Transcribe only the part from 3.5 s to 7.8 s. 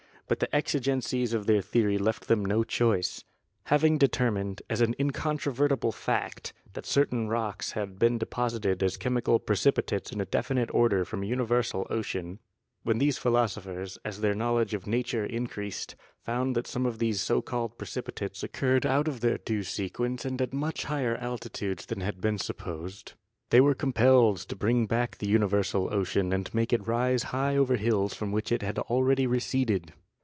Having determined, as an in controvertible fact, that certain rocks